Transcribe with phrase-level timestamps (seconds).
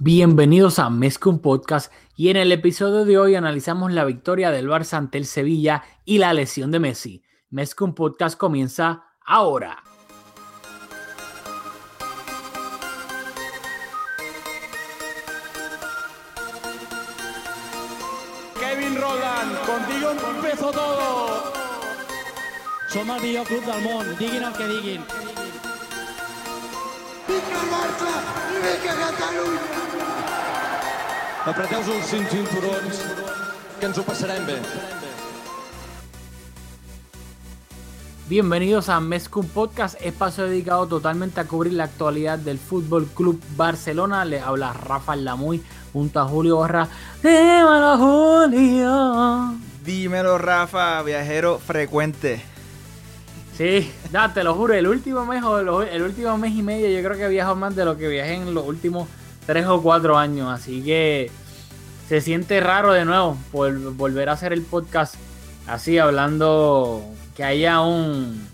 [0.00, 4.96] Bienvenidos a Mezcum Podcast y en el episodio de hoy analizamos la victoria del Barça
[4.96, 7.24] ante el Sevilla y la lesión de Messi.
[7.50, 9.82] Mezcum Podcast comienza ahora.
[18.60, 21.52] Kevin Roland, contigo empezó todo.
[22.92, 25.04] Som el club del món, diguin el que diguin.
[27.28, 29.87] El Barça i Catalunya!
[31.46, 32.98] Apreteu-vos els cinc cinturons,
[33.78, 34.56] que ens ho passarem bé.
[38.28, 44.24] Bienvenidos a Mezcum Podcast, espacio dedicado totalmente a cubrir la actualidad del Fútbol Club Barcelona.
[44.24, 46.88] Le habla Rafa Lamuy junto a Julio Borra.
[47.22, 49.54] Dímelo, Julio.
[49.84, 52.42] Dímelo, Rafa, viajero frecuente.
[53.56, 57.08] Sí, ya te lo juro, el último mes o el último mes y medio yo
[57.08, 59.08] creo que viajo más de lo que viajé en los últimos
[59.48, 61.30] tres o cuatro años, así que
[62.06, 65.14] se siente raro de nuevo por volver a hacer el podcast
[65.66, 67.02] así hablando
[67.34, 68.46] que haya un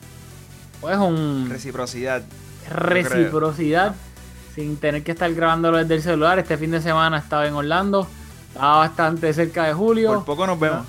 [0.81, 2.23] pues un Reciprocidad.
[2.71, 3.97] reciprocidad
[4.55, 6.39] sin tener que estar grabándolo desde el celular.
[6.39, 8.07] Este fin de semana estaba en Orlando,
[8.53, 10.15] estaba bastante cerca de Julio.
[10.15, 10.87] Por poco nos vemos.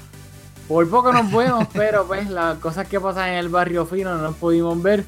[0.68, 4.22] Por poco nos vemos, pero pues las cosas que pasan en el barrio fino no
[4.22, 5.04] nos pudimos ver.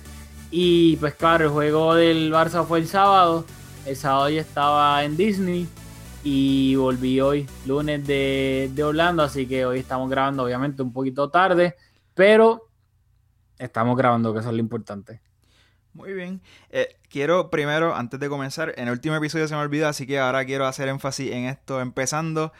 [0.49, 3.45] Y pues claro, el juego del Barça fue el sábado.
[3.87, 5.65] El sábado ya estaba en Disney.
[6.21, 9.23] Y volví hoy, lunes de, de Orlando.
[9.23, 11.75] Así que hoy estamos grabando, obviamente, un poquito tarde.
[12.13, 12.67] Pero
[13.57, 15.21] estamos grabando, que eso es lo importante.
[15.93, 16.41] Muy bien.
[16.69, 20.19] Eh, quiero primero, antes de comenzar, en el último episodio se me olvidó, así que
[20.19, 21.79] ahora quiero hacer énfasis en esto.
[21.79, 22.51] Empezando,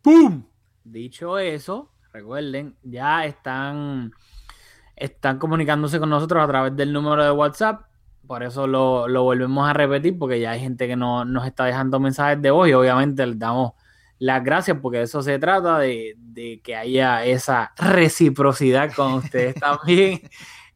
[0.02, 0.44] ¡Pum!
[0.84, 4.12] Dicho eso, recuerden, ya están,
[4.96, 7.86] están comunicándose con nosotros a través del número de WhatsApp.
[8.26, 11.64] Por eso lo, lo volvemos a repetir, porque ya hay gente que no, nos está
[11.64, 13.72] dejando mensajes de voz y obviamente les damos
[14.18, 19.54] las gracias porque de eso se trata, de, de que haya esa reciprocidad con ustedes
[19.60, 20.22] también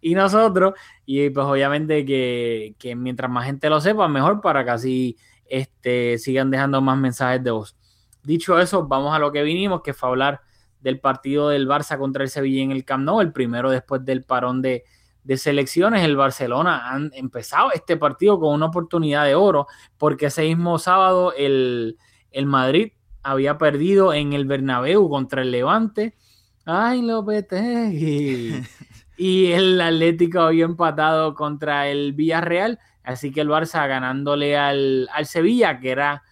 [0.00, 0.74] y nosotros.
[1.06, 5.16] Y pues obviamente que, que mientras más gente lo sepa, mejor para que así
[5.48, 7.76] este, sigan dejando más mensajes de voz.
[8.22, 10.42] Dicho eso, vamos a lo que vinimos, que fue hablar
[10.80, 14.24] del partido del Barça contra el Sevilla en el Camp Nou, el primero después del
[14.24, 14.84] parón de,
[15.24, 16.04] de selecciones.
[16.04, 21.32] El Barcelona han empezado este partido con una oportunidad de oro, porque ese mismo sábado
[21.36, 21.96] el,
[22.30, 22.92] el Madrid
[23.22, 26.16] había perdido en el Bernabéu contra el Levante.
[26.64, 28.62] ¡Ay, Lopetegui!
[29.16, 35.26] y el Atlético había empatado contra el Villarreal, así que el Barça ganándole al, al
[35.26, 36.22] Sevilla, que era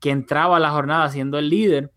[0.00, 1.92] que entraba a la jornada siendo el líder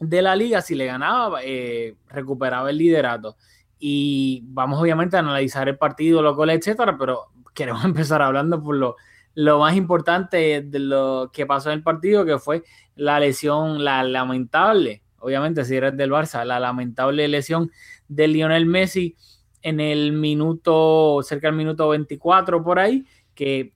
[0.00, 3.36] de la liga, si le ganaba, eh, recuperaba el liderato.
[3.78, 8.76] Y vamos obviamente a analizar el partido, los goles, etcétera, pero queremos empezar hablando por
[8.76, 8.96] lo,
[9.34, 12.64] lo más importante de lo que pasó en el partido, que fue
[12.96, 17.70] la lesión, la lamentable, obviamente si eres del Barça, la lamentable lesión
[18.08, 19.16] de Lionel Messi
[19.62, 23.04] en el minuto, cerca del minuto 24 por ahí,
[23.34, 23.74] que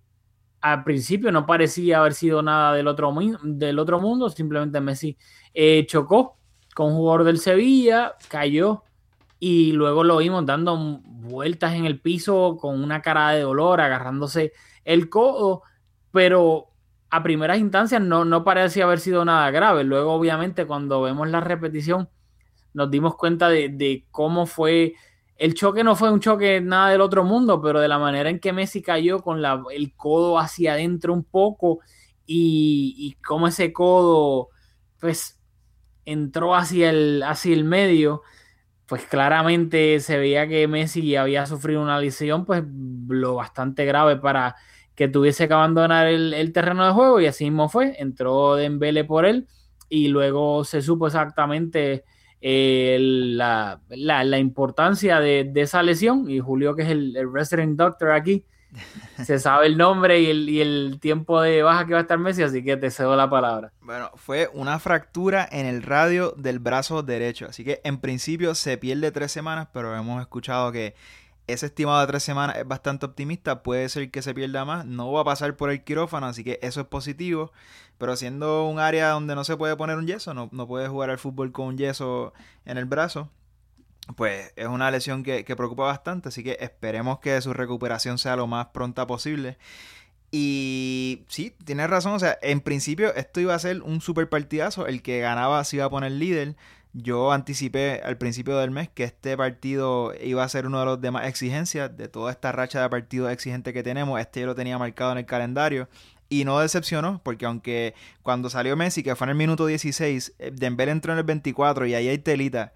[0.60, 5.16] al principio no parecía haber sido nada del otro, del otro mundo, simplemente Messi
[5.54, 6.38] eh, chocó
[6.74, 8.84] con un jugador del Sevilla, cayó
[9.44, 14.52] y luego lo vimos dando vueltas en el piso con una cara de dolor, agarrándose
[14.84, 15.62] el codo,
[16.12, 16.68] pero
[17.10, 19.82] a primeras instancias no, no parecía haber sido nada grave.
[19.82, 22.08] Luego, obviamente, cuando vemos la repetición,
[22.72, 24.94] nos dimos cuenta de, de cómo fue
[25.36, 28.38] el choque no fue un choque nada del otro mundo, pero de la manera en
[28.38, 31.80] que Messi cayó con la, el codo hacia adentro un poco
[32.26, 34.50] y, y cómo ese codo
[35.00, 35.40] pues
[36.04, 38.22] entró hacia el, hacia el medio,
[38.92, 42.62] pues claramente se veía que Messi había sufrido una lesión pues
[43.08, 44.54] lo bastante grave para
[44.94, 49.24] que tuviese que abandonar el, terreno de juego y así mismo fue, entró Dembele por
[49.24, 49.48] él
[49.88, 52.04] y luego se supo exactamente
[52.42, 53.80] eh, la,
[54.38, 58.44] importancia de, esa lesión y Julio que es el, resident doctor aquí
[59.22, 62.62] se sabe el nombre y el, tiempo de baja que va a estar Messi, así
[62.62, 63.72] que te cedo la palabra.
[63.80, 68.78] Bueno, fue una fractura en el radio del brazo derecho, así que en principio se
[68.78, 70.94] pierde tres semanas, pero hemos escuchado que
[71.46, 75.10] ese estimado de tres semanas es bastante optimista, puede ser que se pierda más, no
[75.12, 77.52] va a pasar por el quirófano, así que eso es positivo,
[77.98, 81.10] pero siendo un área donde no se puede poner un yeso, no, no puede jugar
[81.10, 82.32] al fútbol con un yeso
[82.64, 83.30] en el brazo,
[84.16, 88.46] pues es una lesión que, preocupa bastante, así que esperemos que su recuperación sea lo
[88.46, 89.58] más pronta posible.
[90.30, 94.86] Y sí, tienes razón, o sea, en principio esto iba a ser un super partidazo,
[94.86, 96.56] el que ganaba se iba a poner líder.
[96.94, 101.00] Yo anticipé al principio del mes que este partido iba a ser uno de los
[101.00, 104.20] demás exigencias de toda esta racha de partidos exigentes que tenemos.
[104.20, 105.88] Este yo lo tenía marcado en el calendario
[106.28, 110.50] y no decepcionó, porque aunque cuando salió Messi, que fue en el minuto 16, eh,
[110.54, 112.72] Dembélé entró en el 24 y ahí hay telita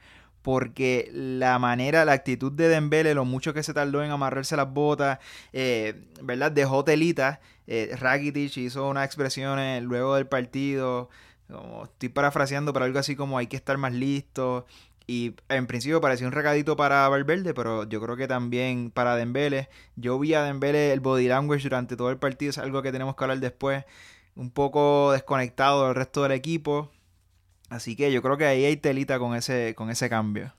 [0.46, 4.72] porque la manera, la actitud de Dembele, lo mucho que se tardó en amarrarse las
[4.72, 5.18] botas,
[5.52, 6.52] eh, ¿verdad?
[6.52, 7.40] Dejó telita.
[7.66, 11.10] Eh, Rakitic hizo unas expresiones luego del partido,
[11.48, 14.66] como estoy parafraseando, pero algo así como hay que estar más listo.
[15.08, 19.68] Y en principio parecía un recadito para Valverde, pero yo creo que también para Dembele.
[19.96, 23.16] Yo vi a Dembele el body language durante todo el partido, es algo que tenemos
[23.16, 23.84] que hablar después.
[24.36, 26.92] Un poco desconectado del resto del equipo.
[27.68, 30.52] Así que yo creo que ahí hay telita con ese, con ese cambio.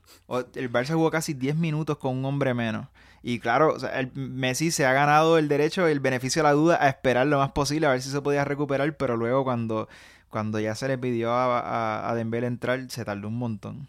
[0.54, 2.86] el Barça jugó casi 10 minutos con un hombre menos.
[3.22, 6.88] Y claro, el Messi se ha ganado el derecho, el beneficio de la duda a
[6.88, 9.88] esperar lo más posible, a ver si se podía recuperar, pero luego cuando,
[10.28, 13.88] cuando ya se le pidió a, a, Dembélé entrar, se tardó un montón.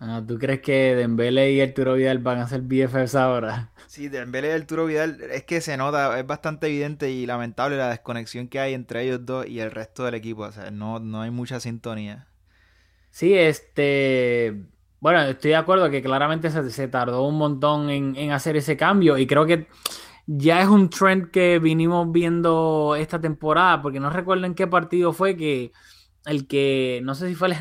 [0.00, 3.70] Ah, ¿Tú crees que Dembélé y Arturo Vidal van a ser BFFs ahora?
[3.86, 7.90] Sí, Dembélé y Arturo Vidal es que se nota, es bastante evidente y lamentable la
[7.90, 10.42] desconexión que hay entre ellos dos y el resto del equipo.
[10.42, 12.26] O sea, no, no hay mucha sintonía.
[13.14, 14.64] Sí, este.
[14.98, 19.28] Bueno, estoy de acuerdo que claramente se, tardó un montón en, hacer ese cambio y
[19.28, 19.68] creo que
[20.26, 25.12] ya es un trend que vinimos viendo esta temporada, porque no recuerdo en qué partido
[25.12, 25.70] fue que
[26.26, 27.52] el que, no sé si fue,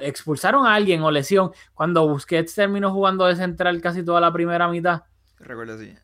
[0.00, 4.68] expulsaron a alguien o lesión, cuando Busquets terminó jugando de central casi toda la primera
[4.68, 5.02] mitad.
[5.38, 5.94] Recuerdo, sí.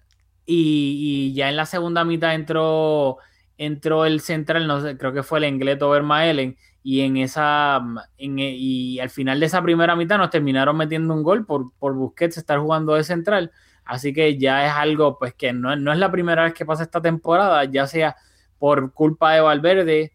[0.44, 3.16] Y, ya en la segunda mitad entró,
[3.56, 7.82] entró el central, no sé, creo que fue el Engleto Vermaelen y en esa
[8.16, 12.38] y al final de esa primera mitad nos terminaron metiendo un gol por, por Busquets
[12.38, 13.52] estar jugando de central.
[13.84, 16.84] Así que ya es algo pues que no, no es la primera vez que pasa
[16.84, 18.16] esta temporada, ya sea
[18.58, 20.12] por culpa de Valverde,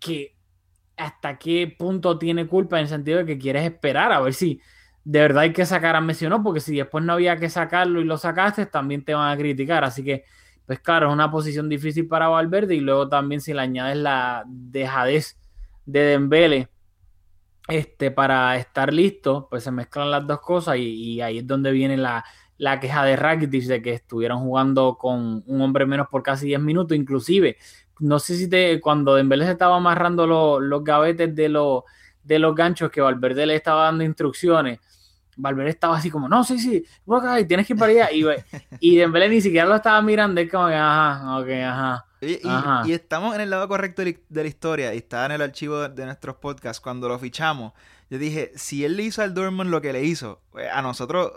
[0.00, 0.36] que
[0.96, 4.60] hasta qué punto tiene culpa en el sentido de que quieres esperar a ver si
[5.04, 7.48] de verdad hay que sacar a Messi o no, porque si después no había que
[7.48, 9.82] sacarlo y lo sacaste, también te van a criticar.
[9.82, 10.24] Así que,
[10.66, 14.44] pues claro, es una posición difícil para Valverde y luego también si le añades la
[14.46, 15.37] dejadez
[15.88, 16.68] de Dembele
[17.66, 21.96] este, para estar listo, pues se mezclan las dos cosas y, ahí es donde viene
[21.96, 22.24] la,
[22.80, 26.96] queja de Rakitic de que estuvieron jugando con un hombre menos por casi 10 minutos,
[26.96, 27.56] inclusive,
[28.00, 31.84] no sé si te, cuando Dembélé se estaba amarrando los gavetes de, los
[32.22, 34.80] de los ganchos que Valverde le estaba dando instrucciones,
[35.36, 36.84] Valverde estaba así como, no, sí, sí,
[37.46, 38.12] tienes que ir para allá.
[38.12, 38.24] Y,
[38.80, 42.07] y Dembélé ni siquiera lo estaba mirando, es como que, ajá, ok, ajá.
[42.20, 46.04] Y, estamos en el lado correcto de la historia y está en el archivo de,
[46.04, 46.80] nuestros podcasts.
[46.80, 47.72] Cuando lo fichamos,
[48.10, 51.32] yo dije, si él le hizo al Dortmund lo que le hizo, pues, a nosotros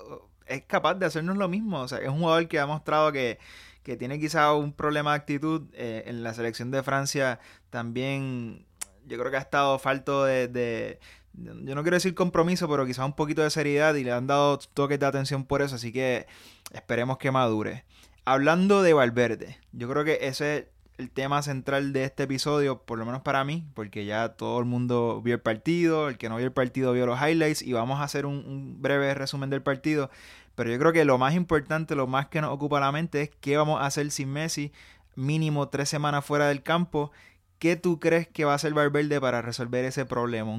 [0.46, 1.82] es capaz de hacernos lo mismo.
[1.82, 3.40] O sea, es un jugador que ha mostrado que,
[3.84, 5.64] tiene quizá un problema de actitud.
[5.74, 8.66] Eh, en la selección de Francia también
[9.06, 11.00] yo creo que ha estado falto de,
[11.34, 14.58] yo no quiero decir compromiso, pero quizá un poquito de seriedad y le han dado
[14.58, 16.28] toques de atención por eso, así que
[16.74, 17.86] esperemos que madure.
[18.24, 20.66] Hablando de Valverde, yo creo que ese es
[21.00, 24.66] el tema central de este episodio, por lo menos para mí, porque ya todo el
[24.66, 28.00] mundo vio el partido, el que no vio el partido vio los highlights y vamos
[28.00, 30.12] a hacer un, breve resumen del partido.
[30.54, 33.32] Pero yo creo que lo más importante, lo más que nos ocupa la mente es
[33.42, 34.72] qué vamos a hacer sin Messi,
[35.16, 37.12] mínimo tres semanas fuera del campo.
[37.58, 40.52] ¿Qué tú crees que va a hacer Valverde para resolver ese problema?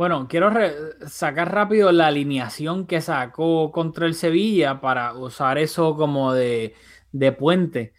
[0.00, 0.50] Bueno, quiero
[1.08, 6.74] sacar rápido la alineación que sacó contra el Sevilla para usar eso como de,
[7.38, 7.92] puente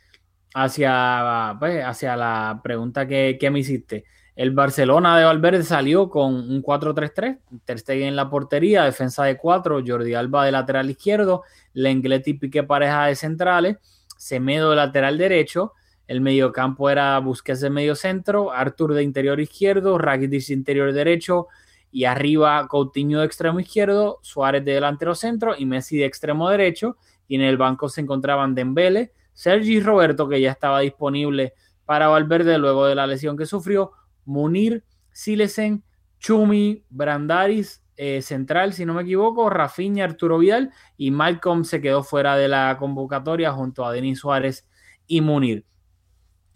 [0.56, 4.06] hacia, pues, hacia la pregunta que, me hiciste.
[4.36, 9.38] El Barcelona de Valverde salió con un 4-3-3, Ter Stegen en la portería, defensa de
[9.38, 11.44] 4, Jordi Alba de lateral izquierdo,
[11.74, 13.78] Lenglet y Piqué pareja de centrales,
[14.18, 15.74] Semedo de lateral derecho,
[16.08, 21.48] el mediocampo era Busquets de medio centro, Artur de interior izquierdo, Rakitic de interior derecho,
[21.92, 26.98] y arriba Coutinho de extremo izquierdo, Suárez de delantero centro y Messi de extremo derecho
[27.28, 31.54] y en el banco se encontraban Dembele, Sergi Roberto, que ya estaba disponible
[31.86, 33.92] para Valverde luego de la lesión que sufrió,
[34.26, 35.84] Munir, Silesen,
[36.20, 42.04] Chumi, Brandaris, eh, central, si no me equivoco, Rafinha, Arturo Vidal y Malcolm se quedó
[42.04, 44.68] fuera de la convocatoria junto a Denis Suárez
[45.08, 45.66] y Munir.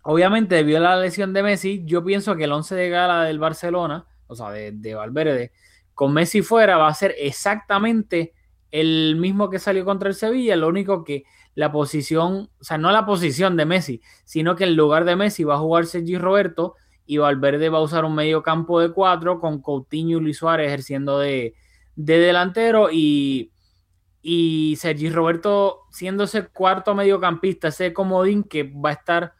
[0.01, 3.39] Obviamente, debido a la lesión de Messi, yo pienso que el 11 de gala del
[3.39, 5.51] Barcelona, o sea, de, de Valverde,
[5.93, 8.33] con Messi fuera va a ser exactamente
[8.71, 11.23] el mismo que salió contra el Sevilla, lo único que
[11.55, 15.45] la posición, o sea, no la posición de Messi, sino que en lugar de Messi
[15.45, 19.39] va a jugar Sergi Roberto y Valverde va a usar un medio campo de cuatro
[19.39, 21.55] con Coutinho y Luis Suárez ejerciendo de,
[21.95, 23.53] de delantero y,
[24.21, 29.33] y Sergi Roberto siendo ese cuarto mediocampista, ese comodín que va a estar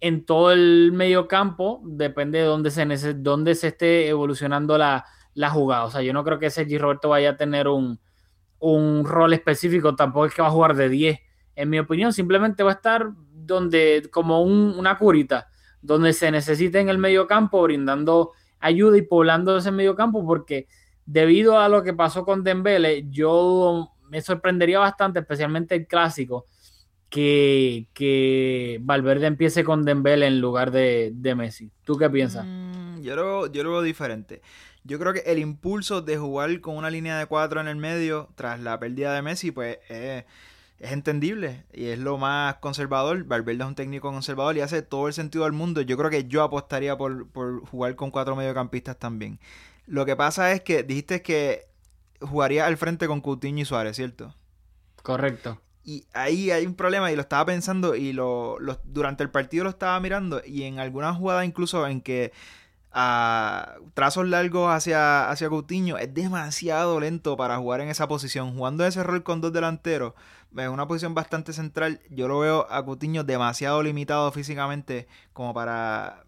[0.00, 5.04] en todo el medio campo, depende de dónde se, dónde se esté evolucionando la,
[5.34, 5.84] la, jugada.
[5.84, 8.00] O sea, yo no creo que Sergi Roberto vaya a tener un,
[8.60, 11.20] un rol específico, tampoco es que va a jugar de 10.
[11.56, 15.48] En mi opinión, simplemente va a estar donde, como un, una curita
[15.82, 20.68] donde se necesite en el medio campo, brindando ayuda y poblando ese medio campo, porque
[21.06, 26.46] debido a lo que pasó con Dembele, yo me sorprendería bastante, especialmente el clásico,
[27.10, 31.70] que, que Valverde empiece con Dembele en lugar de, de Messi.
[31.84, 32.46] ¿Tú qué piensas?
[32.46, 34.40] Mm, yo, lo, yo lo veo diferente.
[34.84, 38.30] Yo creo que el impulso de jugar con una línea de cuatro en el medio
[38.34, 40.24] tras la pérdida de Messi, pues es
[40.80, 43.24] es entendible y es lo más conservador.
[43.24, 45.82] Valverde es un técnico conservador y hace todo el sentido del mundo.
[45.82, 47.28] Yo creo que yo apostaría por,
[47.66, 49.38] jugar con cuatro mediocampistas también.
[49.86, 51.66] Lo que pasa es que dijiste que
[52.20, 54.34] jugaría al frente con Coutinho y Suárez, ¿cierto?
[55.02, 55.60] Correcto.
[55.82, 59.70] Y ahí hay un problema y lo estaba pensando y lo, durante el partido lo
[59.70, 62.32] estaba mirando y en alguna jugada incluso en que
[62.92, 68.54] a trazos largos hacia, hacia Coutinho es demasiado lento para jugar en esa posición.
[68.56, 70.14] Jugando ese rol con dos delanteros,
[70.56, 76.24] en una posición bastante central, yo lo veo a Coutinho demasiado limitado físicamente como para,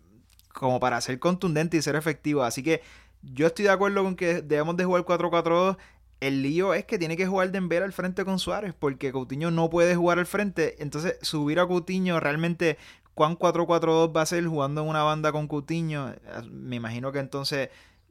[0.52, 2.44] como para ser contundente y ser efectivo.
[2.44, 2.82] Así que
[3.22, 5.76] yo estoy de acuerdo con que debemos de jugar 4-4-2.
[6.22, 9.68] El lío es que tiene que jugar Dembélé al frente con Suárez, porque Coutinho no
[9.70, 10.80] puede jugar al frente.
[10.80, 12.78] Entonces, subir a Coutinho realmente
[13.14, 16.14] cuán 4-4-2 va a ser jugando en una banda con Cutiño.
[16.48, 17.70] Me imagino que entonces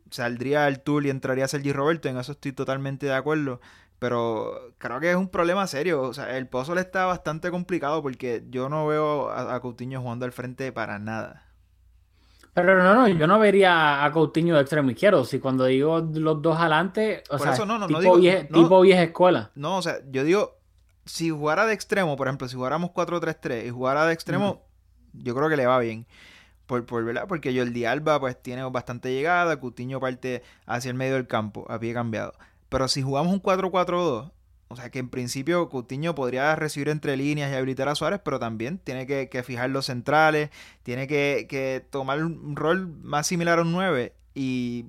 [0.09, 2.09] saldría el tour y entraría Sergi Roberto.
[2.09, 3.61] En eso estoy totalmente de acuerdo.
[3.97, 6.01] Pero creo que es un problema serio.
[6.01, 10.33] O sea, el puzzle está bastante complicado porque yo no veo a, Coutinho jugando al
[10.33, 11.45] frente para nada.
[12.53, 15.23] Pero no, no, yo no vería a Coutinho de extremo izquierdo.
[15.23, 19.51] Si cuando digo los dos adelante, o sea, tipo, vieja, escuela.
[19.55, 20.57] No, o sea, yo digo,
[21.05, 24.63] si jugara de extremo, por ejemplo, si jugáramos 4-3-3 y jugara de extremo,
[25.13, 26.05] yo creo que le va bien.
[26.65, 27.25] Por, por, ¿verdad?
[27.27, 31.79] Porque Jordi Alba pues tiene bastante llegada, Cutiño parte hacia el medio del campo, a
[31.79, 32.33] pie cambiado.
[32.69, 34.31] Pero si jugamos un 4-4-2,
[34.71, 38.39] o sea que en principio Cutiño podría recibir entre líneas y habilitar a Suárez, pero
[38.39, 40.49] también tiene que, fijar los centrales,
[40.83, 44.13] tiene que, tomar un rol más similar a un 9.
[44.33, 44.85] Y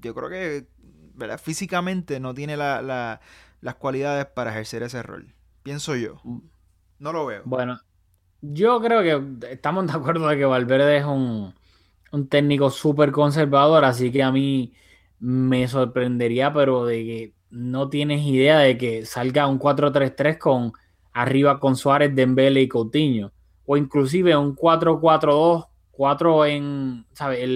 [0.00, 0.66] yo creo que
[1.14, 1.40] ¿verdad?
[1.40, 5.34] físicamente no tiene las cualidades para ejercer ese rol.
[5.62, 6.20] Pienso yo.
[6.24, 6.40] Mm.
[6.98, 7.42] No lo veo.
[7.44, 7.80] Bueno,
[8.42, 11.54] yo creo que estamos de acuerdo de que Valverde es un,
[12.28, 14.74] técnico súper conservador, así que a mí
[15.18, 20.72] me sorprendería, pero de que no tienes idea de que salga un 4-3-3 con
[21.12, 23.32] arriba con Suárez, Dembele y Coutinho,
[23.66, 27.46] o inclusive un 4-4-2, 4 en, ¿sabes?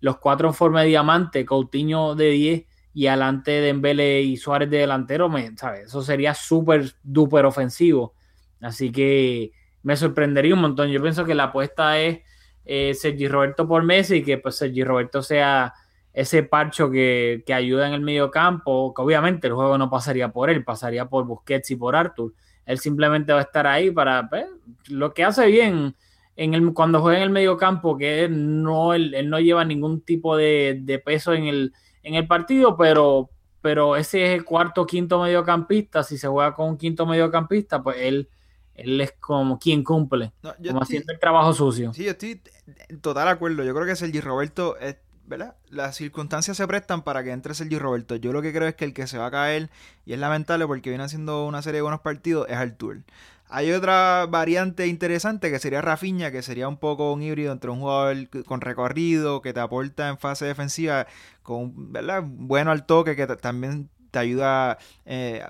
[0.00, 4.78] los cuatro en forma de diamante, Coutinho de 10 y adelante Dembele y Suárez de
[4.78, 5.86] delantero, me, ¿sabes?
[5.86, 8.14] Eso sería súper, duper ofensivo.
[8.60, 9.52] Así que
[9.82, 10.88] me sorprendería un montón.
[10.88, 12.20] Yo pienso que la apuesta es
[12.64, 15.72] eh, Sergi Roberto por Messi y que pues Sergi Roberto sea
[16.18, 20.32] ese parcho que, que, ayuda en el medio campo, que obviamente el juego no pasaría
[20.32, 22.34] por él, pasaría por Busquets y por Arthur.
[22.66, 24.46] Él simplemente va a estar ahí para pues,
[24.88, 25.94] lo que hace bien
[26.34, 30.00] en el, cuando juega en el medio campo, que él no, él, no lleva ningún
[30.00, 31.72] tipo de, de, peso en el,
[32.02, 36.02] en el partido, pero, pero ese es el cuarto quinto mediocampista.
[36.02, 38.28] Si se juega con un quinto mediocampista, pues él
[38.74, 41.92] él es como quien cumple, como haciendo el trabajo sucio.
[41.92, 42.40] Sí, yo estoy
[42.88, 43.64] en total acuerdo.
[43.64, 44.98] Yo creo que Sergi Roberto, es,
[45.28, 45.54] ¿verdad?
[45.68, 48.16] Las circunstancias se prestan para que entre Sergi Roberto.
[48.16, 49.70] Yo lo que creo es que el que se va a caer,
[50.06, 53.02] y es lamentable porque viene haciendo una serie de buenos partidos, es Artur.
[53.50, 57.80] Hay otra variante interesante que sería Rafinha, que sería un poco un híbrido entre un
[57.80, 61.06] jugador con recorrido, que te aporta en fase defensiva,
[61.42, 62.22] con, ¿verdad?
[62.26, 65.42] Bueno al toque, que también te ayuda eh,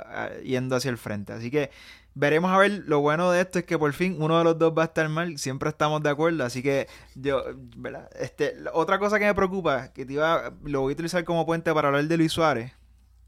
[0.45, 1.33] yendo hacia el frente.
[1.33, 1.71] Así que
[2.19, 2.83] veremos a ver.
[2.87, 5.09] Lo bueno de esto es que por fin uno de los dos va a estar
[5.09, 5.39] mal.
[5.39, 6.45] Siempre estamos de acuerdo.
[6.45, 7.45] Así que yo,
[7.77, 8.11] ¿verdad?
[8.19, 11.73] Este, otra cosa que me preocupa, que te iba, lo voy a utilizar como puente
[11.73, 12.73] para hablar de Luis Suárez.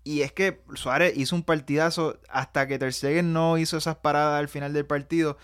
[0.03, 4.49] Y es que Suárez hizo un partidazo hasta que Ter no hizo esas paradas al
[4.49, 5.39] final del partido.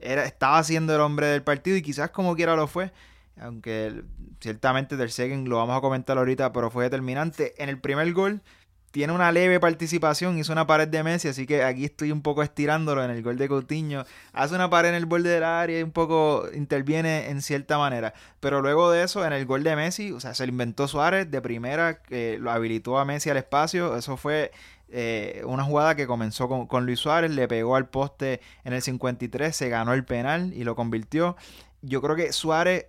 [0.00, 2.92] Era, estaba siendo el hombre del partido y quizás como quiera lo fue.
[3.40, 4.02] Aunque
[4.40, 7.54] ciertamente Ter lo vamos a comentar ahorita, pero fue determinante.
[7.62, 8.42] En el primer gol
[8.90, 12.42] tiene una leve participación, hizo una pared de Messi, así que aquí estoy un poco
[12.42, 14.04] estirándolo en el gol de Coutinho.
[14.32, 18.14] Hace una pared en el borde del área y un poco interviene en cierta manera.
[18.40, 21.30] Pero luego de eso, en el gol de Messi, o sea, se lo inventó Suárez
[21.30, 23.96] de primera, que lo habilitó a Messi al espacio.
[23.96, 24.50] Eso fue
[24.88, 28.82] eh, una jugada que comenzó con, con, Luis Suárez, le pegó al poste en el
[28.82, 31.36] 53, se ganó el penal y lo convirtió.
[31.82, 32.86] Yo creo que Suárez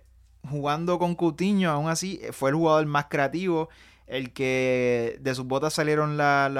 [0.48, 3.68] jugando con Coutinho, aún así, fue el jugador más creativo
[4.12, 6.50] el que de sus botas salieron las,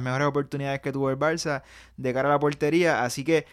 [0.00, 1.62] mejores oportunidades que tuvo el Barça
[1.96, 3.02] de cara a la portería.
[3.02, 3.46] Así que,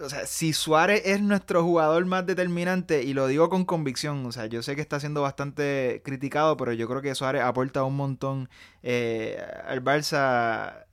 [0.00, 4.32] o sea, si Suárez es nuestro jugador más determinante, y lo digo con convicción, o
[4.32, 7.96] sea, yo sé que está siendo bastante criticado, pero yo creo que Suárez aporta un
[7.96, 8.48] montón
[8.82, 10.86] eh, al Barça,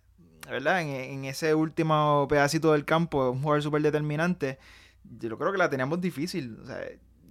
[0.50, 0.82] ¿verdad?
[0.82, 4.60] En, en, ese último pedacito del campo, un jugador súper determinante.
[5.20, 6.60] Yo creo que la teníamos difícil.
[6.62, 6.80] O sea,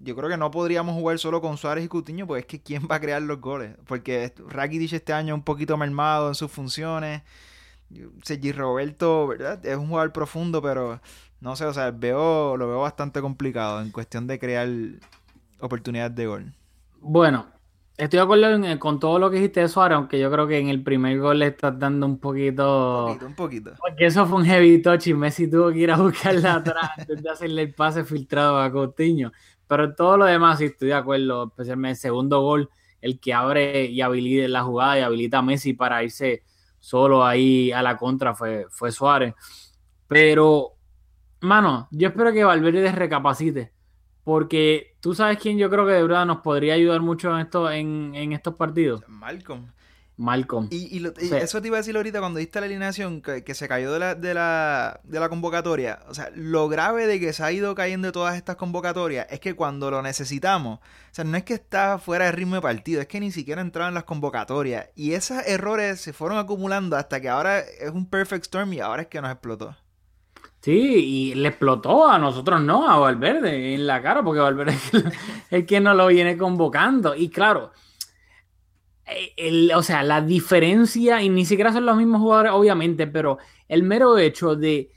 [0.03, 2.87] yo creo que no podríamos jugar solo con Suárez y Coutinho, pues es que quién
[2.91, 3.77] va a crear los goles.
[3.87, 7.23] Porque Rakitic este año un poquito mermado en sus funciones.
[8.23, 9.65] Sergi Roberto, ¿verdad?
[9.65, 11.01] Es un jugador profundo, pero
[11.41, 14.69] no sé, o sea, veo, lo veo bastante complicado en cuestión de crear
[15.61, 16.53] oportunidades de gol.
[17.01, 17.47] Bueno,
[17.97, 20.69] estoy de acuerdo con todo lo que dijiste de Suárez, aunque yo creo que en
[20.69, 23.07] el primer gol le estás dando un poquito.
[23.07, 23.73] Un poquito, un poquito.
[23.79, 27.23] Porque eso fue un heavy touch y Messi tuvo que ir a buscarla atrás antes
[27.23, 29.33] de hacerle el pase filtrado a Coutinho.
[29.69, 32.71] Pero todo lo demás sí estoy de acuerdo, especialmente el segundo gol,
[33.01, 36.43] el que abre y habilita la jugada y habilita a Messi para irse
[36.81, 39.35] solo ahí a la contra fue, fue Suárez.
[40.07, 40.73] Pero,
[41.41, 43.73] mano, yo espero que Valverde recapacite.
[44.25, 47.71] Porque tú sabes quién yo creo que de verdad nos podría ayudar mucho en, esto,
[47.71, 49.03] en, en estos partidos.
[49.09, 49.71] Malcolm.
[50.19, 50.67] Malcolm.
[50.71, 51.07] Y,
[51.37, 54.15] eso te iba a decir ahorita cuando diste la alineación que, se cayó de la,
[54.17, 56.01] de, la, de la convocatoria.
[56.09, 59.55] O sea, lo grave de que se ha ido cayendo todas estas convocatorias es que
[59.55, 63.07] cuando lo necesitamos, o sea, no es que está fuera de ritmo de partido, es
[63.07, 64.89] que ni siquiera entraba en las convocatorias.
[64.97, 69.03] Y esos errores se fueron acumulando hasta que ahora es un perfect storm y ahora
[69.03, 69.77] es que nos explotó.
[70.61, 75.05] Sí, y le explotó a nosotros, no, a Valverde en la cara, porque Valverde es
[75.51, 77.15] el que nos lo viene convocando.
[77.15, 77.71] Y claro,
[79.37, 83.83] el, o sea, la diferencia, y ni siquiera son los mismos jugadores, obviamente, pero el
[83.83, 84.91] mero hecho de,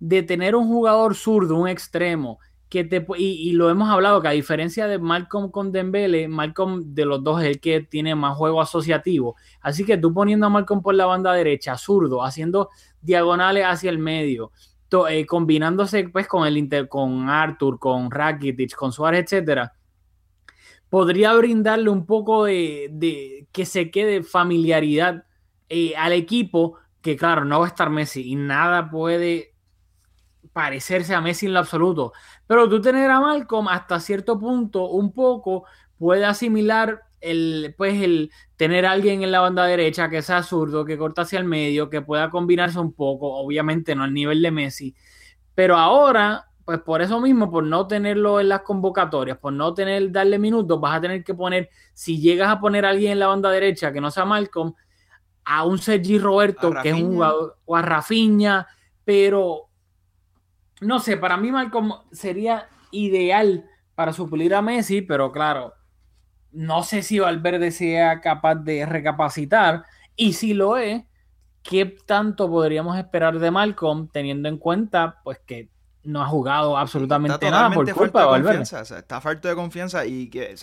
[0.00, 4.28] de tener un jugador zurdo, un extremo, que te, y, y, lo hemos hablado, que
[4.28, 8.36] a diferencia de Malcolm con Dembele, Malcolm de los dos es el que tiene más
[8.36, 9.36] juego asociativo.
[9.62, 12.68] Así que tú poniendo a Malcolm por la banda derecha, zurdo, haciendo
[13.00, 14.52] diagonales hacia el medio,
[15.08, 19.72] eh, combinándose pues con el Inter, con Arthur, con Rakitic, con Suárez, etcétera
[20.90, 25.24] podría brindarle un poco de, que se quede familiaridad
[25.68, 29.54] eh, al equipo, que claro, no va a estar Messi y nada puede
[30.52, 32.12] parecerse a Messi en lo absoluto.
[32.46, 35.64] Pero tú tener a Malcolm hasta cierto punto un poco
[35.98, 40.84] puede asimilar el, pues el tener a alguien en la banda derecha que sea zurdo,
[40.84, 44.50] que corta hacia el medio, que pueda combinarse un poco, obviamente no al nivel de
[44.50, 44.94] Messi.
[45.54, 50.12] Pero ahora pues por eso mismo, por no tenerlo en las convocatorias, por no tener,
[50.12, 53.28] darle minutos, vas a tener que poner, si llegas a poner a alguien en la
[53.28, 54.74] banda derecha que no sea Malcolm,
[55.46, 58.66] a un Sergi Roberto, que es un jugador, o a Rafinha,
[59.02, 59.70] pero
[60.82, 65.72] no sé, para mí Malcolm sería ideal para suplir a Messi, pero claro,
[66.52, 69.84] no sé si Valverde sea capaz de recapacitar,
[70.16, 71.02] y si lo es,
[71.62, 75.70] ¿qué tanto podríamos esperar de Malcolm teniendo en cuenta pues que
[76.08, 78.62] no ha jugado absolutamente nada por culpa de Valverde.
[78.62, 80.54] está falto de confianza y que,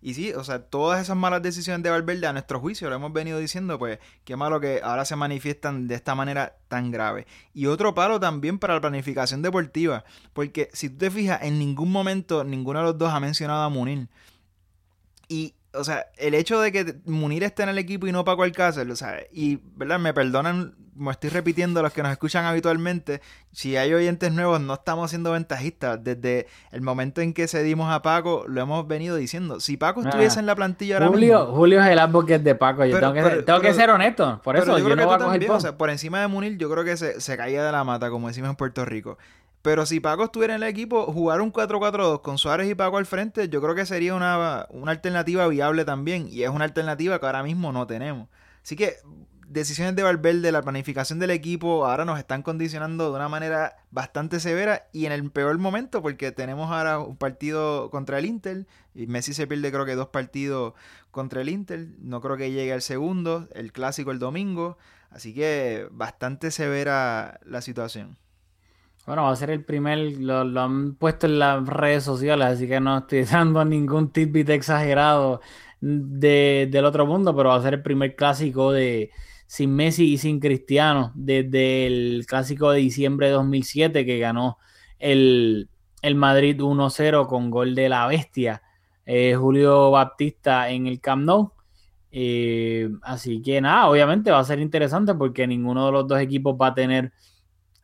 [0.00, 3.12] y, sí, o sea, todas esas malas decisiones de Valverde a nuestro juicio, lo hemos
[3.12, 7.26] venido diciendo, pues qué malo que ahora se manifiestan de esta manera tan grave.
[7.54, 11.90] Y otro palo también para la planificación deportiva, porque si tú te fijas, en ningún
[11.90, 14.06] momento ninguno de los dos ha mencionado a Munir.
[15.26, 18.42] Y o sea, el hecho de que Munir esté en el equipo y no Paco
[18.42, 19.98] Alcácer, o sea, y, ¿verdad?
[19.98, 23.20] Me perdonan, me estoy repitiendo los que nos escuchan habitualmente,
[23.52, 26.02] si hay oyentes nuevos, no estamos siendo ventajistas.
[26.02, 29.60] Desde el momento en que cedimos a Paco, lo hemos venido diciendo.
[29.60, 32.98] Si Paco estuviese en la plantilla ahora Julio, Julio es el advocate de Paco, yo
[32.98, 35.76] tengo, que, tengo que, ser honesto, por eso yo, no voy a coger o sea,
[35.76, 38.50] por encima de Munir, yo creo que se, se caía de la mata, como decimos
[38.50, 39.18] en Puerto Rico.
[39.62, 43.06] Pero si Paco estuviera en el equipo, jugar un 4-4-2 con Suárez y Paco al
[43.06, 46.28] frente, yo creo que sería una, una, alternativa viable también.
[46.30, 48.28] Y es una alternativa que ahora mismo no tenemos.
[48.62, 48.96] Así que
[49.48, 54.40] decisiones de Valverde, la planificación del equipo, ahora nos están condicionando de una manera bastante
[54.40, 59.06] severa y en el peor momento, porque tenemos ahora un partido contra el Inter y
[59.06, 60.74] Messi se pierde creo que dos partidos
[61.10, 64.76] contra el Inter, no creo que llegue al segundo, el clásico el domingo,
[65.10, 68.18] así que bastante severa la situación.
[69.08, 72.78] Bueno, va a ser el primer, lo, han puesto en las redes sociales, así que
[72.78, 75.40] no estoy dando ningún tidbit exagerado
[75.80, 79.10] de, del otro mundo, pero va a ser el primer clásico de
[79.46, 84.58] sin Messi y sin Cristiano desde el clásico de diciembre de 2007 que ganó
[84.98, 85.70] el,
[86.02, 88.62] el Madrid 1-0 con gol de la bestia
[89.06, 91.52] eh, Julio Baptista en el Camp Nou.
[92.10, 96.58] Eh, así que nada, obviamente va a ser interesante porque ninguno de los dos equipos
[96.60, 97.10] va a tener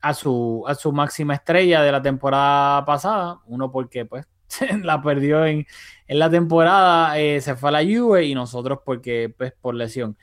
[0.04, 3.40] a su, a su máxima estrella de la temporada pasada.
[3.46, 4.26] Uno porque pues
[4.82, 5.66] la perdió en,
[6.06, 10.16] en la temporada, eh, se fue a la Juve y nosotros porque pues por lesión.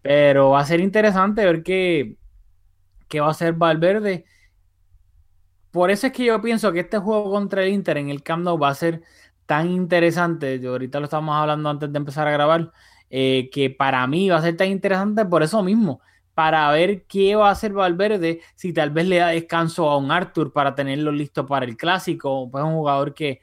[0.00, 2.16] Pero va a ser interesante ver qué,
[3.08, 4.24] qué va a hacer Valverde.
[5.70, 8.42] Por eso es que yo pienso que este juego contra el Inter en el Camp
[8.42, 9.02] Nou va a ser
[9.44, 10.58] tan interesante.
[10.60, 12.72] Yo ahorita lo estábamos hablando antes de empezar a grabar.
[13.10, 16.00] Eh, que para mí va a ser tan interesante por eso mismo,
[16.36, 20.10] para ver qué va a hacer Valverde, si tal vez le da descanso a un
[20.10, 23.40] Arthur para tenerlo listo para el clásico, pues un jugador que,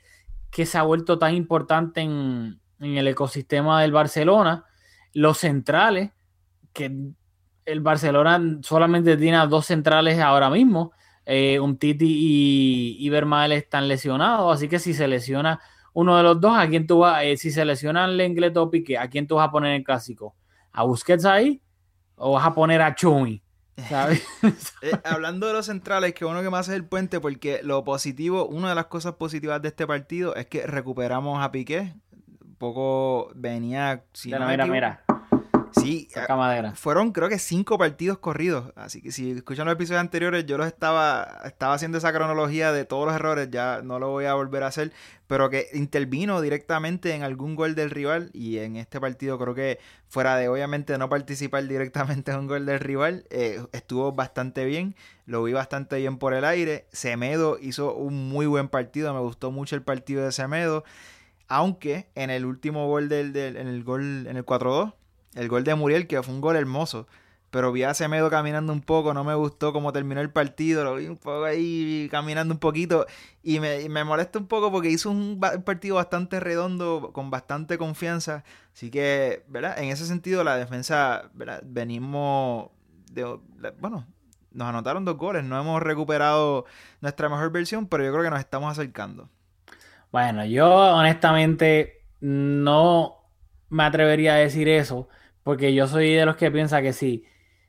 [0.51, 4.65] que se ha vuelto tan importante en, en el ecosistema del Barcelona.
[5.11, 6.11] Los centrales,
[6.71, 6.95] que
[7.65, 10.91] el Barcelona solamente tiene dos centrales ahora mismo.
[11.25, 15.59] Eh, un Titi y, y están lesionados, así que si se lesiona
[15.93, 17.23] uno de los dos, ¿a quién tú vas?
[17.23, 20.35] Eh, si se lesionan Lenglet o Piqué, ¿a quién tú vas a poner el clásico?
[20.71, 21.59] ¿A Busquets ahí?
[22.15, 23.41] ¿O vas a poner a Chumi?
[23.89, 24.23] ¿Sabes?
[24.81, 28.45] Eh, hablando de los centrales, que bueno que me haces el puente, porque lo positivo,
[28.47, 31.93] una de las cosas positivas de este partido es que recuperamos a Piqué.
[32.45, 34.03] Un poco venía.
[34.13, 35.03] Si mira, no me mira, equivoco- mira.
[35.75, 36.73] Sí, madera.
[36.75, 38.71] fueron creo que cinco partidos corridos.
[38.75, 42.85] Así que si escuchan los episodios anteriores, yo los estaba, estaba haciendo esa cronología de
[42.85, 44.91] todos los errores, ya no lo voy a volver a hacer,
[45.27, 49.79] pero que intervino directamente en algún gol del rival y en este partido creo que
[50.07, 54.95] fuera de obviamente no participar directamente en un gol del rival, eh, estuvo bastante bien,
[55.25, 56.85] lo vi bastante bien por el aire.
[56.91, 60.83] Semedo hizo un muy buen partido, me gustó mucho el partido de Semedo.
[61.47, 64.93] Aunque en el último gol del, del- en el gol en el 4-2,
[65.35, 67.07] el gol de Muriel, que fue un gol hermoso.
[67.51, 70.95] Pero vi a Semedo caminando un poco, no me gustó cómo terminó el partido, lo
[70.95, 73.05] vi un poco ahí caminando un poquito
[73.43, 78.43] y me, me molesta un poco porque hizo un, partido bastante redondo, con bastante confianza.
[78.73, 79.77] Así que, ¿verdad?
[79.77, 81.29] En ese sentido la defensa.
[81.63, 82.71] Venimos
[83.11, 83.39] de,
[83.79, 84.07] bueno,
[84.51, 86.65] nos anotaron dos goles, no hemos recuperado
[87.01, 89.29] nuestra mejor versión, pero yo creo que nos estamos acercando.
[90.11, 93.17] Bueno, yo honestamente no
[93.69, 95.07] me atrevería a decir eso,
[95.43, 97.25] porque yo soy de los que piensa que si,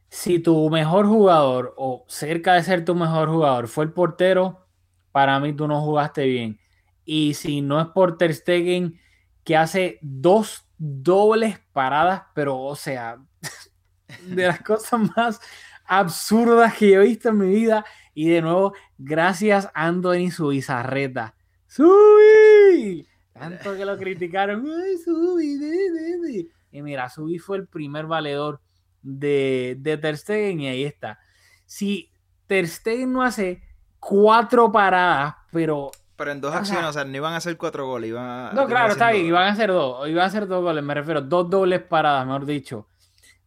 [0.08, 4.66] si tu mejor jugador o cerca de ser tu mejor jugador fue el portero,
[5.12, 6.58] para mí tú no jugaste bien.
[7.04, 8.98] Y si no es por Ter Stegen
[9.44, 13.18] que hace dos dobles paradas, pero o sea,
[14.26, 15.40] de las cosas más
[15.84, 17.84] absurdas que yo he visto en mi vida.
[18.14, 21.34] Y de nuevo, gracias Anthony su bizarreta.
[21.66, 23.06] ¡Subi!
[23.32, 24.64] Tanto que lo criticaron.
[24.66, 25.58] ¡Ay, Subi!
[25.58, 26.48] de, de, de".
[26.74, 28.60] Y mira, Subi fue el primer valedor
[29.00, 31.20] de, de Ter Stegen y ahí está.
[31.66, 32.10] Si
[32.48, 33.62] Ter Stegen no hace
[34.00, 38.10] cuatro paradas, pero Pero en dos acciones, o sea, no iban a hacer cuatro goles,
[38.10, 38.52] iban a...
[38.52, 41.20] no, claro, está bien, iban a hacer dos, iban a hacer dos goles, me refiero,
[41.20, 42.88] dos dobles paradas, mejor dicho.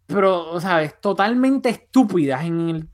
[0.05, 1.01] Pero, ¿sabes?
[1.01, 2.89] Totalmente estúpidas en el,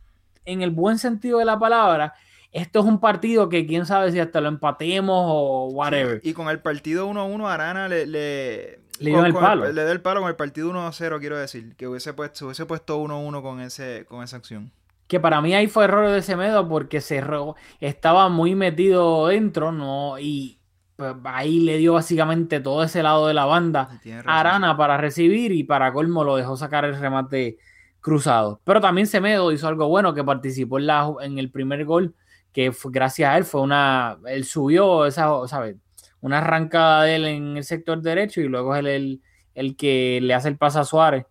[0.46, 2.16] en el buen sentido de la palabra.
[2.52, 6.20] Esto es un partido que quién sabe si hasta lo empatemos o whatever.
[6.24, 8.08] Y con el partido 1-1, Arana le...
[8.08, 9.66] Le, Le dio el palo.
[9.72, 11.76] le dio el palo con el partido 1-0, quiero decir.
[11.76, 14.72] Que hubiese puesto, hubiese puesto 1-1 con, ese, con esa acción.
[15.08, 20.18] Que para mí ahí fue error de Semedo porque cerró, estaba muy metido dentro, ¿no?
[20.18, 20.60] Y
[20.96, 23.90] pues, ahí le dio básicamente todo ese lado de la banda.
[24.04, 24.24] Razón.
[24.26, 27.58] Arana para recibir y para colmo lo dejó sacar el remate
[28.00, 28.62] cruzado.
[28.64, 32.16] Pero también Semedo hizo algo bueno que participó en, la, en el primer gol,
[32.52, 35.76] que fue- gracias a él fue una, él subió esa, ¿sabes?
[36.24, 39.22] Una arrancada de él en el sector derecho y luego es el,
[39.56, 41.26] el que le hace el pase a Suárez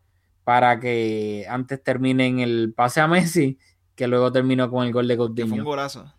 [0.44, 3.59] para que antes termine en el pase a Messi,
[3.94, 6.12] que luego terminó con el gol de Que fue un Coutinho golazo.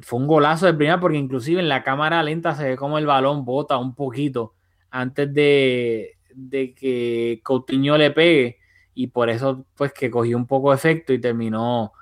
[0.00, 3.06] fue un golazo de primera porque inclusive en la cámara lenta se ve como el
[3.06, 4.54] balón bota un poquito
[4.90, 8.58] antes de, de que Coutinho le pegue
[8.94, 11.92] y por eso pues que cogió un poco de efecto y terminó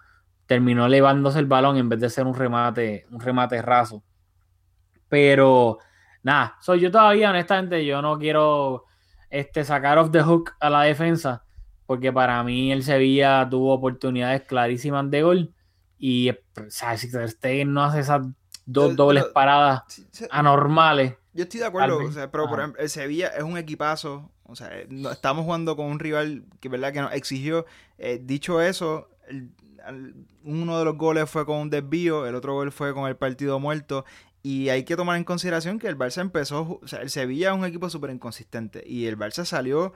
[0.47, 4.03] terminó elevándose el balón en vez de ser un remate un remate raso
[5.09, 5.79] pero
[6.27, 8.85] nada soy yo todavía honestamente yo no quiero
[9.31, 11.45] este sacar off the hook a la defensa
[11.87, 15.55] porque para mí el Sevilla tuvo oportunidades clarísimas de gol
[15.99, 16.35] y o
[16.69, 18.27] sea, si Ter Stegen no hace esas
[18.67, 19.83] dos dobles paradas
[20.31, 21.15] anormales.
[21.33, 24.57] Yo estoy de acuerdo, o sea, pero por ejemplo, el Sevilla es un equipazo, o
[24.57, 26.93] sea, eh, estamos jugando con un rival que, ¿verdad?
[26.93, 27.67] que nos exigió.
[27.99, 29.51] Eh, dicho eso, el-
[30.43, 33.61] uno de los goles fue con un desvío, el otro gol fue con el partido
[33.61, 34.05] muerto.
[34.49, 37.51] Y hay que tomar en consideración que el Barça empezó, ju- o sea, el Sevilla
[37.51, 39.93] es un equipo súper inconsistente y el Barça salió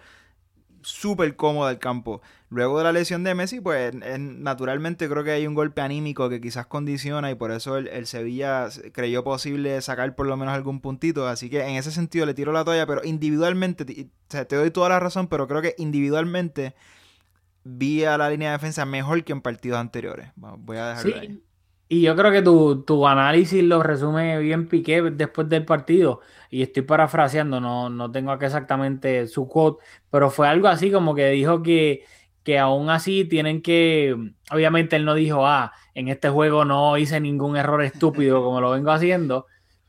[0.83, 2.21] súper cómodo del campo.
[2.49, 6.29] Luego de la lesión de Messi, pues es- naturalmente creo que hay un golpe anímico
[6.29, 10.37] que quizás condiciona y por eso el, el Sevilla se- creyó posible sacar por lo
[10.37, 11.29] menos algún puntito.
[11.29, 14.99] Así que en ese sentido le tiro la toalla, pero individualmente, te doy toda la
[14.99, 16.75] razón, pero creo que individualmente
[17.63, 20.31] vi a la línea de defensa mejor que en partidos anteriores.
[20.35, 21.43] Voy a dejarlo ahí.
[21.92, 26.20] Y yo creo que tu, tu análisis lo resume bien Piqué después del partido.
[26.48, 31.16] Y estoy parafraseando, no, no tengo aquí exactamente su quote, pero fue algo así como
[31.16, 32.05] que dijo que,
[32.44, 34.16] que aún así tienen que.
[34.53, 38.70] Obviamente él no dijo, ah, en este juego no hice ningún error estúpido como lo
[38.70, 39.46] vengo haciendo,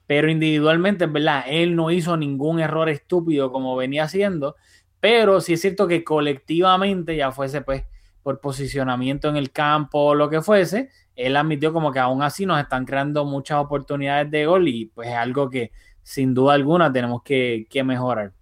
[0.07, 4.55] pero individualmente, es verdad, él no hizo ningún error estúpido como venía haciendo,
[4.99, 7.83] pero sí es cierto que colectivamente, ya fuese pues
[8.23, 12.45] por posicionamiento en el campo o lo que fuese, él admitió como que aún así
[12.45, 15.71] nos están creando muchas oportunidades de gol y pues es algo que
[16.03, 18.33] sin duda alguna tenemos que, mejorar.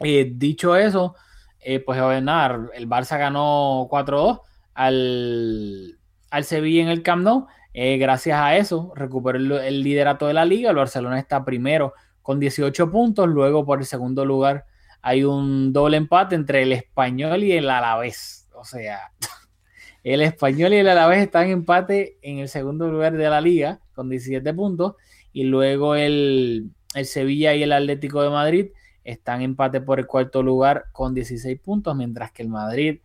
[0.00, 1.14] Eh, dicho eso,
[1.60, 4.40] eh, pues ver, nada, el Barça ganó 4-2
[4.74, 5.98] al,
[6.30, 7.46] al Sevilla en el Camp Nou.
[7.72, 10.70] Eh, gracias a eso recuperó el, el liderato de la liga.
[10.70, 13.28] El Barcelona está primero con 18 puntos.
[13.28, 14.66] Luego por el segundo lugar
[15.02, 18.48] hay un doble empate entre el español y el alavés.
[18.54, 19.12] O sea,
[20.04, 23.80] el español y el alavés están en empate en el segundo lugar de la liga
[23.94, 24.94] con 17 puntos.
[25.32, 28.66] Y luego el, el Sevilla y el Atlético de Madrid
[29.02, 33.00] están en empate por el cuarto lugar con 16 puntos, mientras que el Madrid,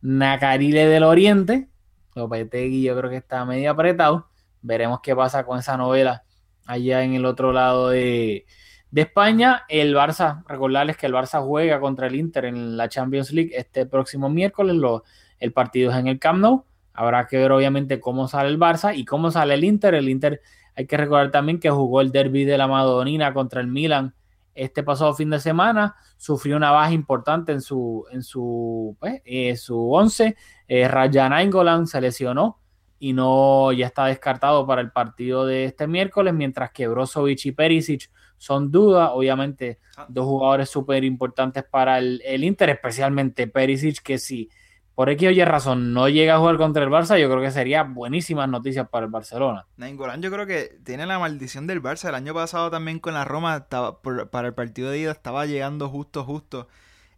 [0.00, 1.68] Nacarile del Oriente,
[2.14, 4.28] Lopetegui yo creo que está medio apretado.
[4.62, 6.24] Veremos qué pasa con esa novela
[6.66, 8.46] allá en el otro lado de,
[8.92, 9.64] de España.
[9.68, 13.86] El Barça, recordarles que el Barça juega contra el Inter en la Champions League este
[13.86, 14.76] próximo miércoles.
[14.76, 15.02] Lo,
[15.44, 16.64] el partido es en el Camp Nou.
[16.94, 19.94] Habrá que ver obviamente cómo sale el Barça y cómo sale el Inter.
[19.94, 20.40] El Inter
[20.74, 24.14] hay que recordar también que jugó el derby de la Madonina contra el Milan
[24.54, 25.96] este pasado fin de semana.
[26.16, 30.36] Sufrió una baja importante en su, en su, pues, eh, su once.
[30.66, 32.60] Eh, Rajan Nainggolan se lesionó
[32.98, 37.52] y no ya está descartado para el partido de este miércoles, mientras que Brozovic y
[37.52, 39.10] Perisic son dudas.
[39.12, 39.78] Obviamente,
[40.08, 44.48] dos jugadores súper importantes para el, el, Inter, especialmente Perisic, que si
[44.94, 47.50] por X o Y razón no llega a jugar contra el Barça, yo creo que
[47.50, 49.66] sería buenísimas noticias para el Barcelona.
[49.76, 52.08] Nainggolan yo creo que tiene la maldición del Barça.
[52.08, 55.46] El año pasado también con la Roma, estaba, por, para el partido de ida, estaba
[55.46, 56.68] llegando justo, justo.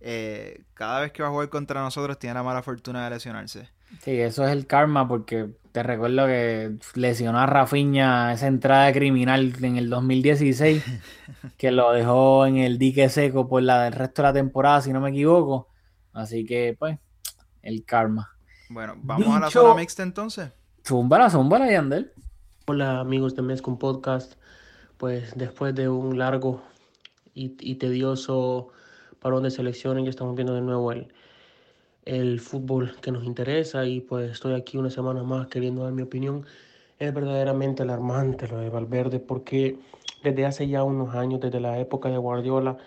[0.00, 3.68] Eh, cada vez que va a jugar contra nosotros tiene la mala fortuna de lesionarse.
[4.02, 9.52] Sí, eso es el karma, porque te recuerdo que lesionó a Rafinha esa entrada criminal
[9.62, 10.82] en el 2016,
[11.58, 14.92] que lo dejó en el dique seco por la del resto de la temporada, si
[14.92, 15.68] no me equivoco.
[16.12, 16.98] Así que, pues,
[17.66, 18.31] el karma.
[18.68, 20.50] Bueno, vamos Dicho- a la zona mixta entonces.
[20.87, 22.12] Zúmbala, zúmbala, Yandel.
[22.66, 24.35] Hola amigos de Mezcum Podcast,
[24.96, 26.62] pues después de un largo
[27.35, 28.68] y, y tedioso
[29.20, 31.12] parón de selecciones ya estamos viendo de nuevo el,
[32.05, 36.02] el fútbol que nos interesa y pues estoy aquí una semana más queriendo dar mi
[36.02, 36.44] opinión.
[36.98, 39.79] Es verdaderamente alarmante lo de Valverde porque
[40.24, 42.79] desde hace ya unos años, desde la época de Guardiola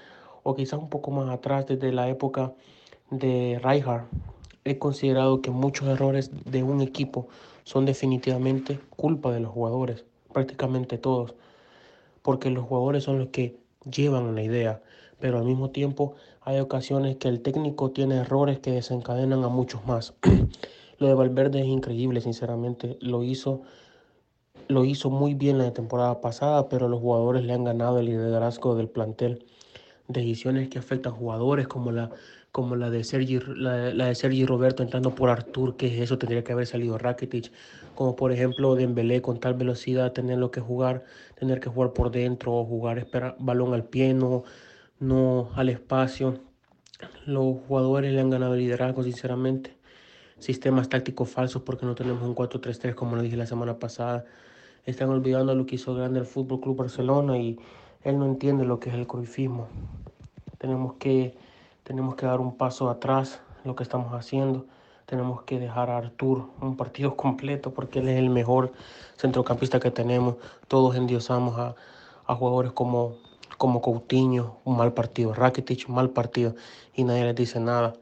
[0.44, 2.54] o quizás un poco más atrás, desde la época
[3.12, 4.06] de Rijkaard,
[4.66, 7.28] he considerado que muchos errores de un equipo
[7.64, 11.36] son definitivamente culpa de los jugadores, prácticamente todos,
[12.22, 13.58] porque los jugadores son los que
[13.90, 14.82] llevan la idea,
[15.20, 19.86] pero al mismo tiempo hay ocasiones que el técnico tiene errores que desencadenan a muchos
[19.86, 20.14] más.
[20.98, 23.62] Lo de Valverde es increíble, sinceramente, lo hizo
[24.68, 28.76] lo hizo muy bien la temporada pasada, pero los jugadores le han ganado el liderazgo
[28.76, 29.46] del plantel.
[30.08, 32.12] Decisiones que afectan jugadores como la
[32.60, 36.44] como la de Sergi, la, de Sergi Roberto entrando por Artur, que es eso tendría
[36.44, 37.54] que haber salido Rakitic,
[37.96, 41.06] como por ejemplo Dembélé con tal velocidad, tenerlo que jugar,
[41.40, 44.44] tener que jugar por dentro, o jugar esperar balón al pie, no,
[45.00, 46.42] no al espacio.
[47.26, 49.78] Los jugadores le han ganado el liderazgo, sinceramente.
[50.38, 54.26] Sistemas tácticos falsos porque no tenemos un 4-3-3 como lo dije la semana pasada.
[54.86, 57.58] Están olvidando lo que hizo grande el Fútbol Club Barcelona y
[58.04, 59.70] él no entiende lo que es el cruifismo.
[60.58, 61.38] Tenemos que
[61.90, 64.68] tenemos que dar un paso atrás lo que estamos haciendo.
[65.08, 68.74] Tenemos que dejar a Artur un partido completo porque él es el mejor
[69.18, 70.36] centrocampista que tenemos.
[70.68, 71.74] Todos endiosamos a,
[72.28, 73.16] a jugadores como,
[73.58, 75.34] como Coutinho, un mal partido.
[75.34, 76.54] Rakitic, mal partido.
[76.94, 77.96] Y nadie les dice nada.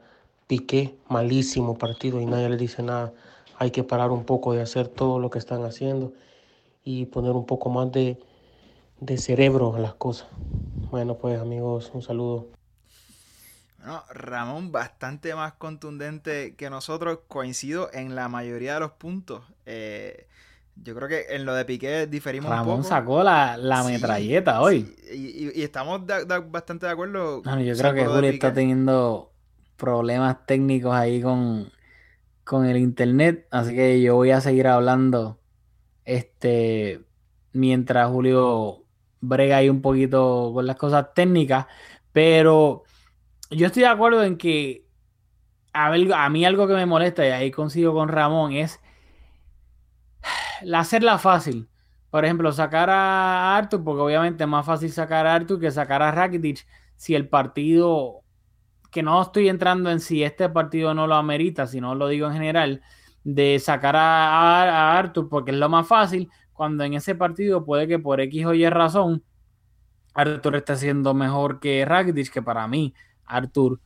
[0.48, 3.14] Piqué, malísimo partido y nadie le dice nada.
[3.56, 6.12] Hay que parar un poco de hacer todo lo que están haciendo
[6.84, 8.18] y poner un poco más de,
[9.00, 10.28] de cerebro a las cosas.
[10.90, 12.57] Bueno, pues amigos, un saludo.
[13.78, 19.44] Bueno, Ramón bastante más contundente que nosotros, coincido en la mayoría de los puntos.
[19.66, 20.26] Eh,
[20.76, 22.88] yo creo que en lo de Piqué diferimos Ramón un poco.
[22.88, 24.90] sacó la, la Sí, metralleta hoy.
[24.90, 27.42] sí, y, y- y estamos de- de- bastante de acuerdo.
[27.42, 29.32] Bueno, yo creo que Julio está teniendo
[29.76, 31.70] problemas técnicos ahí con,
[32.44, 35.40] con el internet, así que yo voy a seguir hablando
[36.04, 37.04] este
[37.52, 38.84] mientras Julio
[39.20, 41.66] brega ahí un poquito con las cosas técnicas,
[42.12, 42.84] pero
[43.50, 44.84] yo estoy de acuerdo en que
[45.72, 45.90] a,
[46.30, 48.80] mí algo que me molesta, y ahí consigo con Ramón, es
[50.62, 51.68] la hacerla fácil.
[52.10, 56.02] Por ejemplo, sacar a Arthur, porque obviamente es más fácil sacar a Arthur que sacar
[56.02, 58.22] a Rakitic si el partido,
[58.90, 62.34] que no estoy entrando en si este partido no lo amerita, sino lo digo en
[62.34, 62.82] general,
[63.24, 67.64] de sacar a, a- a Arthur porque es lo más fácil, cuando en ese partido
[67.64, 69.24] puede que por X o Y razón
[70.14, 72.94] Arthur esté siendo mejor que Rakitic, que para mí
[73.28, 73.80] Arthur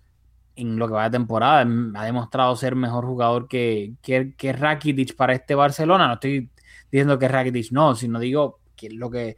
[0.57, 4.52] en lo que va de temporada mm, ha demostrado ser mejor jugador que, que, que
[4.52, 6.07] Rakitic para este Barcelona.
[6.07, 6.50] No estoy
[6.90, 9.37] diciendo que Rakitic no, sino digo que lo que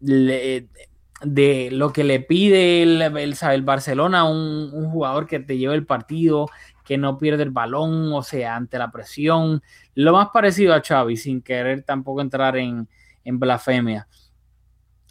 [0.00, 0.68] le,
[1.22, 5.86] de lo que le pide el, el, Barcelona un, un, jugador que te lleve el
[5.86, 6.48] partido,
[6.84, 9.62] que no pierde el balón, o sea, ante la presión,
[9.94, 12.88] lo más parecido a Xavi, sin querer tampoco entrar en,
[13.24, 14.06] en blasfemia.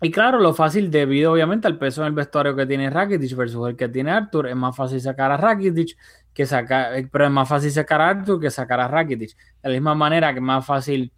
[0.02, 3.68] Y claro, lo fácil, debido obviamente al peso en el vestuario que tiene Rakitic versus
[3.68, 5.98] el que tiene Arthur, es más fácil sacar a Rakitic
[6.34, 9.36] que sacar, pero es más fácil sacar a Arthur que sacar a Rakitic.
[9.64, 11.12] De la misma manera que es más fácil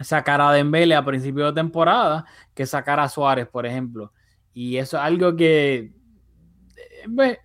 [0.00, 4.12] sacar a Dembele a principio de temporada que sacar a Suárez, por ejemplo.
[4.52, 5.92] Y eso es algo que
[7.14, 7.38] pues,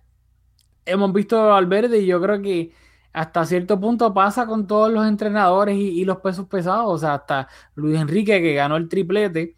[0.84, 2.72] hemos visto al verde y yo creo que
[3.12, 6.86] hasta cierto punto pasa con todos los entrenadores y, y los pesos pesados.
[6.88, 9.56] O sea, hasta Luis Enrique que ganó el triplete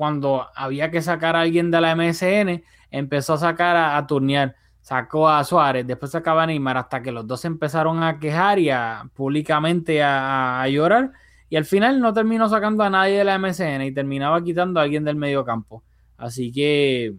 [0.00, 4.56] cuando había que sacar a alguien de la MSN, empezó a sacar a, a turnear,
[4.80, 8.70] sacó a Suárez, después sacaba a Neymar, hasta que los dos empezaron a quejar y
[8.70, 11.12] a públicamente a, llorar,
[11.50, 14.84] y al final no terminó sacando a nadie de la MSN y terminaba quitando a
[14.84, 15.84] alguien del medio campo.
[16.16, 17.16] Así que,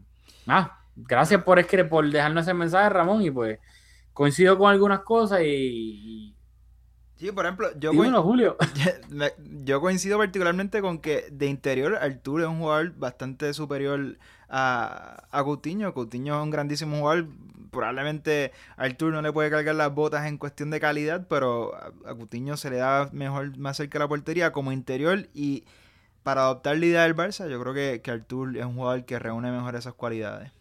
[0.48, 3.60] ah, gracias por, por dejarnos ese mensaje, Ramón, y pues
[4.12, 6.34] coincido con algunas cosas y,
[7.22, 8.58] Sí, por ejemplo, yo, Dímelo, Julio.
[9.64, 14.18] yo coincido particularmente con que de interior Arturo es un jugador bastante superior
[14.50, 15.94] a, a Coutinho.
[15.94, 17.28] Coutinho es un grandísimo jugador.
[17.70, 22.16] Probablemente Arturo no le puede cargar las botas en cuestión de calidad, pero a, a
[22.16, 25.66] Coutinho se le da mejor más cerca de la portería como interior y
[26.24, 29.20] para adoptar la idea del Barça, yo creo que, que Artur es un jugador que
[29.20, 30.52] reúne mejor esas cualidades.